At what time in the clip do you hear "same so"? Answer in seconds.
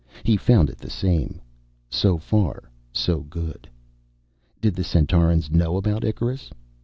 0.89-2.17